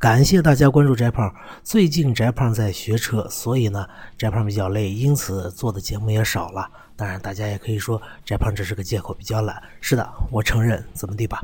[0.00, 1.30] 感谢大家关注翟胖。
[1.62, 3.86] 最近翟胖在学车，所以呢，
[4.16, 6.66] 翟胖比较累，因此做的节目也少了。
[6.96, 9.62] 当然，大家也可以说翟胖这是个借口，比较懒。
[9.82, 11.42] 是的，我承认，怎么地吧？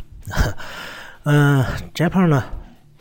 [1.25, 2.43] 嗯，翟胖呢，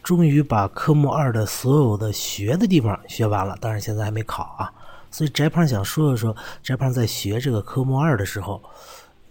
[0.04, 4.70] 终于把科目二的所有的学的地方学完了，当然现在还没考啊。
[5.10, 8.62] 所以翟胖想说一说翟胖在学这个科目二的时候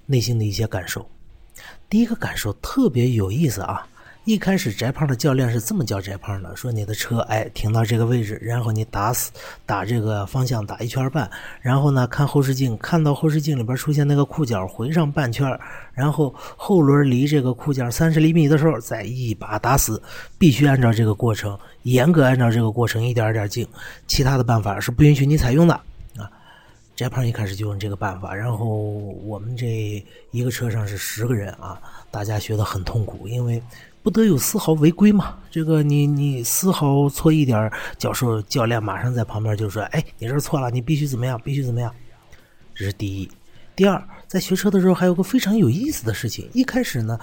[0.06, 1.06] 内心的一些感受。
[1.90, 3.86] 第一个感受特别有意思啊。
[4.24, 9.30] 一开始，翟胖的教练是这么教翟胖的：说你的车，哎，停到这个位置，然后你打死
[9.66, 15.46] 打这个方向打一圈半，然后呢，看后视镜，看到后视镜里边出现那个裤脚，回上半圈，
[15.92, 20.02] 然后后轮离这个裤脚三十厘米的时候，再一把打死，
[20.38, 23.68] 必须按照这个过程，严格按照这个过程，一点点进，
[24.06, 25.74] 其他的办法是不允许你采用的
[26.16, 26.30] 啊。
[26.96, 31.78] 翟胖一开始就用这个办法，然后我们这一个车上是十个人啊，
[32.10, 33.62] 大家学得很痛苦，因为。
[34.04, 35.38] 不得有丝毫违规嘛？
[35.50, 41.40] 这个你你丝毫错一点，教授教练马上在旁边就说：“哎，你这错了，你必须怎么样？
[41.42, 41.90] 必须怎么样？”
[42.76, 43.30] 这是第一。
[43.74, 46.46] 第二，在学车的时候还有个非常有意思的事情。
[46.52, 47.18] 一开始呢，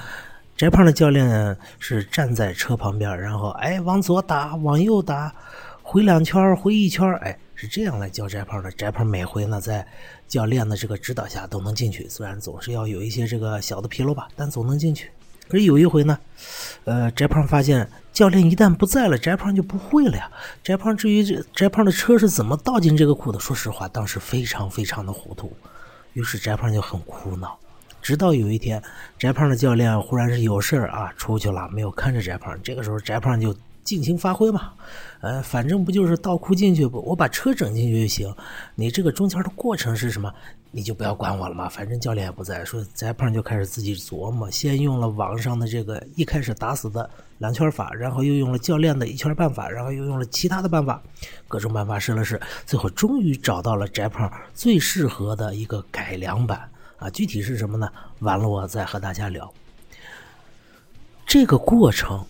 [0.58, 5.32] 翟胖的教练是站在车旁边，然后哎往左打，往右打，
[5.84, 8.72] 回两圈，回一圈，哎是这样来教翟胖的。
[8.72, 9.86] 翟胖每回呢在
[10.28, 15.12] 教练的这个指导下都能进去，虽然总是要有一些这个小的纰漏吧，但总能进去。
[15.52, 16.18] 可是有一回呢，
[16.86, 20.32] 呃，翟胖发现教练一旦不在了，翟胖就不会了呀。
[20.64, 25.52] 翟胖至于这翟胖的车是怎么倒进这个库的，说实话，当时非常非常的糊涂。
[26.14, 27.60] 于是翟胖就很苦恼。
[28.02, 28.82] 直到有一天，
[29.20, 32.58] 翟胖的教练忽然是有事啊出去了，没有看着翟胖。
[32.64, 33.54] 这个时候，翟胖就
[33.84, 34.74] 尽情发挥嘛，
[35.22, 38.34] 呃，反正不就是倒库进去，我把车整进去就行。
[38.76, 40.34] 你这个中间的过程是什么？
[40.74, 42.64] 你就不要管我了嘛，反正教练也不在。
[42.64, 47.10] 说翟胖就开始自己琢磨，先用了网上的这个一开始打死的
[47.40, 51.02] 两圈法，然后又用了教练的一圈半法，然后又用了其他的办法，
[51.48, 57.10] 各种办法试了试，最后终于找到了翟胖最适合的一个改良版啊！
[57.10, 57.92] 具体是什么呢？
[58.20, 59.52] 完了我再和大家聊。
[61.26, 62.24] 这个过程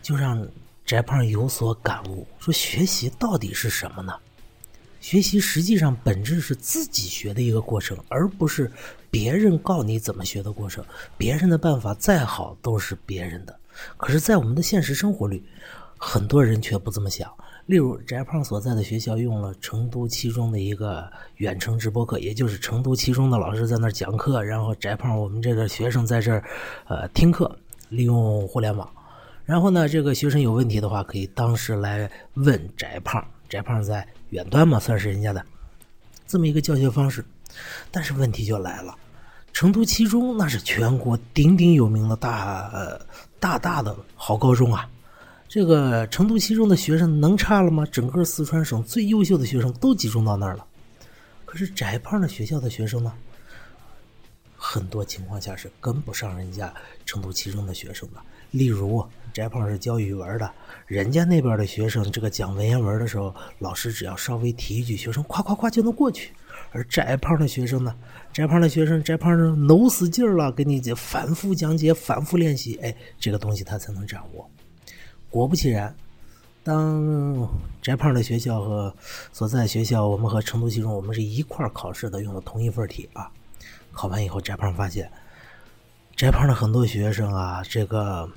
[0.00, 0.46] 就让
[0.90, 4.12] 翟胖有所感悟，说学习到底是什么呢？
[5.00, 8.68] 学习实际上本质是自己学的一个过程，而不是
[9.08, 10.84] 别人告你怎么学的过程。
[11.16, 13.56] 别人的办法再好都是别人的，
[13.96, 15.44] 可是，在我们的现实生活里，
[15.96, 17.32] 很多人却不这么想。
[17.66, 26.42] 例如，翟胖所在的学校用了成都七中的一个远程直播课，也就是成都七中的老师在那儿讲课，然后翟胖我们这个学生在这儿
[26.88, 27.56] 呃听课，
[27.90, 28.90] 利用互联网。
[29.50, 33.20] 然后呢，这个学生有问题的话，可以当时来问翟胖。
[33.48, 35.44] 翟胖在远端嘛，算是人家的
[36.24, 37.24] 这么一个教学方式，
[37.90, 38.94] 但是问题就来了，
[39.52, 42.70] 成都七中那是全国鼎鼎有名的大
[43.40, 44.88] 大大的好高中啊，
[45.48, 47.84] 这个成都七中的学生能差了吗？
[47.90, 50.64] 整个四川省最优秀的学生都集中到那儿了，
[51.44, 53.12] 可是翟胖的学校的学生呢，
[54.56, 56.72] 很多情况下是跟不上人家
[57.04, 59.04] 成都七中的学生的，例如。
[59.32, 60.50] 翟胖是教语文的，
[60.88, 66.32] 人家那边的学生，这个讲文言文的时候，老师只要稍微提一句，学生夸夸夸就能过去。
[66.72, 67.94] 而翟胖的学生呢，
[68.32, 74.50] 翟胖的学生，翟胖是努死劲了，给你反复讲解，反复练习，哎，这个东西他才能掌握。
[75.30, 75.94] 果不其然，
[76.64, 77.48] 当
[77.80, 78.92] 翟胖的学校和
[79.32, 83.30] 所在学校，我们和成都七中，我们是一块考试的，用的同一份题啊。
[83.92, 85.08] 考完以后，翟胖发现，
[86.16, 88.28] 翟胖的很多学生啊，这个。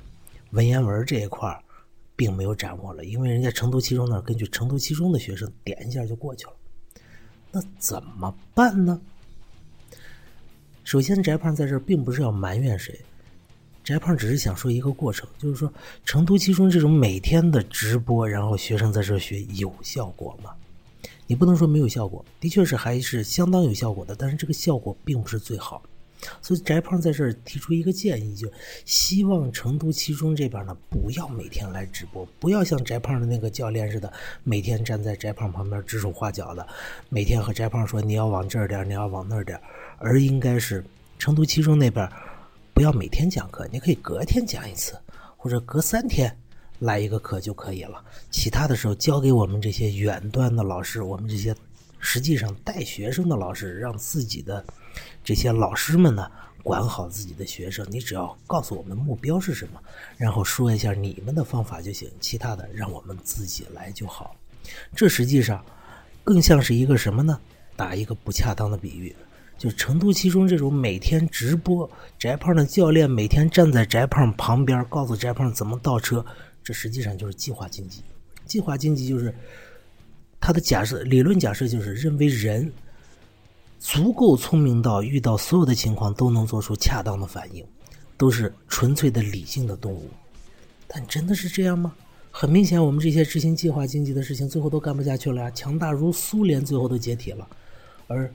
[0.54, 1.62] 文言文这一块
[2.16, 6.52] 并没有掌握了，因为人家成都七中那根据成都七中的学生点一下就过去了，
[7.50, 9.00] 那怎么办呢？
[10.84, 13.00] 首先，翟胖在这并不是要埋怨谁，
[13.82, 15.72] 翟胖只是想说一个过程，就是说
[16.04, 20.54] 成都七中这种每天的直播，然后学生在这学有效果吗？
[21.26, 25.82] 你不能说没有效果，的确是还是相当有效果的，但是这个效果并不是最好。
[26.40, 28.50] 所以翟胖在这儿提出一个建议，就
[28.84, 34.12] 希望成都七中这边呢不要每天来直播，不要像翟胖的那个教练似的，
[34.42, 36.66] 每天站在翟胖旁边指手画脚的，
[37.08, 39.60] 每天和翟胖说你要往这儿点，你要往那儿点，
[39.98, 40.84] 而应该是
[41.18, 42.08] 成都七中那边
[42.72, 44.98] 不要每天讲课，你可以隔天讲一次，
[45.36, 46.34] 或者隔三天
[46.78, 51.54] 来一个课就可以了，其他的时候交给我们这些远端的老师，我们这些
[52.04, 54.62] 实际上带学生的老师，让自己的。
[55.24, 56.30] 这些老师们呢，
[56.62, 59.82] 管好自己的学生，你只要告诉我们目标是什么，
[60.18, 64.36] 然后说一下你们的方法就行，其他的让我们自己来就好。
[64.94, 65.64] 这实际上
[66.22, 67.40] 更像是一个什么呢？
[67.74, 69.16] 打一个不恰当的比喻，
[69.58, 76.24] 就成都七中这种每天直播，翟胖的教练每天站在翟胖旁边，告诉翟胖怎么倒车，
[76.62, 78.02] 这实际上就是计划经济。
[78.44, 79.34] 计划经济就是
[80.46, 82.70] 他的假设理论假设就是认为人
[83.80, 87.66] 足够聪明到遇到所有的情况都能做出恰当的反应，
[88.18, 90.10] 都是纯粹的理性的动物。
[90.86, 91.94] 但真的是这样吗？
[92.30, 95.50] 很明显，我们这些执行计划经济的事情最后都干不下去了呀。
[95.52, 97.48] 强大如苏联最后都解体了，
[98.06, 98.30] 而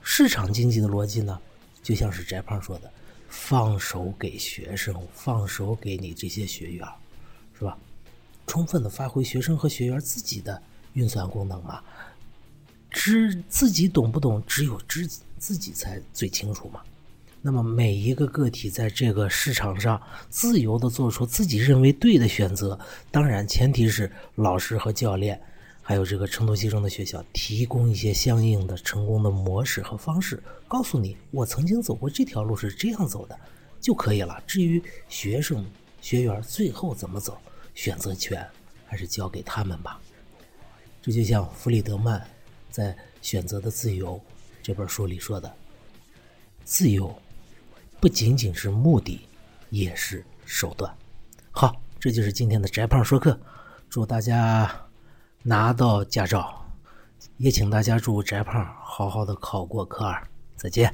[0.00, 1.38] 市场经济的逻辑呢，
[1.82, 2.90] 就像是翟胖说的。
[3.28, 6.88] 放手给学生，放手给你这些学员，
[7.58, 7.76] 是吧？
[8.46, 10.62] 充分的发挥学生和学员自己的
[10.98, 11.80] 运算功能嘛。
[12.90, 15.06] 知自己懂不懂，只有知
[15.38, 16.80] 自己才最清楚嘛。
[17.40, 22.78] 那么每一个个体在这个市场上自由的做出自己认为对的选择，
[23.12, 25.40] 当然前提是老师和教练。
[25.80, 33.38] 还有这个成都西中的学校提供一些相应的成功的模式和方式，告诉你我曾经走过这条路是这样走的，
[33.80, 34.38] 就可以了。
[34.46, 35.64] 至于学生
[36.02, 37.38] 学员最后怎么走，
[37.74, 38.46] 选择权
[38.84, 39.98] 还是交给他们吧。
[41.08, 42.22] 这就像弗里德曼
[42.70, 44.16] 在《选择的自由》
[44.62, 45.50] 这本书里说的
[46.64, 47.18] ：“自由
[47.98, 49.26] 不仅仅是目的，
[49.70, 50.94] 也是手段。”
[51.50, 53.40] 好，这就是今天的翟胖说课，
[53.88, 54.70] 祝大家。
[55.42, 56.62] 拿到驾照，
[57.38, 60.28] 也请大家祝翟胖好好的考过科二。
[60.56, 60.92] 再见。